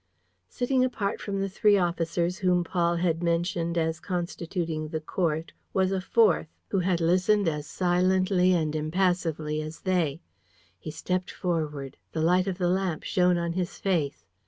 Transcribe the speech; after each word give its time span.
Sitting 0.49 0.83
apart 0.83 1.21
from 1.21 1.39
the 1.39 1.47
three 1.47 1.77
officers 1.77 2.39
whom 2.39 2.63
Paul 2.63 2.95
had 2.95 3.21
mentioned 3.21 3.77
as 3.77 3.99
constituting 3.99 4.87
the 4.87 4.99
court 4.99 5.53
was 5.73 5.91
a 5.91 6.01
fourth, 6.01 6.47
who 6.69 6.79
had 6.79 6.99
listened 6.99 7.47
as 7.47 7.67
silently 7.67 8.51
and 8.51 8.75
impassively 8.75 9.61
as 9.61 9.81
they. 9.81 10.19
He 10.79 10.89
stepped 10.89 11.29
forward. 11.29 11.97
The 12.13 12.21
light 12.21 12.47
of 12.47 12.57
the 12.57 12.67
lamp 12.67 13.03
shone 13.03 13.37
on 13.37 13.53
his 13.53 13.77
face. 13.77 14.25